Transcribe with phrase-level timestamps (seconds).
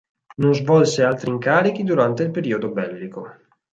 [0.37, 3.29] Non svolse altri incarichi durante il periodo bellico.